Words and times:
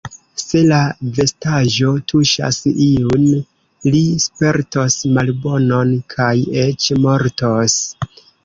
Se 0.41 0.59
la 0.69 0.77
vestaĵo 1.17 1.91
tuŝas 2.13 2.57
iun, 2.87 3.29
li 3.97 4.03
spertos 4.25 4.97
malbonon 5.19 5.95
kaj 6.15 6.35
eĉ 6.67 6.91
mortos. 7.07 7.79